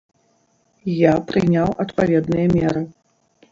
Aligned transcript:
Я 0.91 1.11
прыняў 1.29 1.69
адпаведныя 1.85 2.45
меры. 2.57 2.81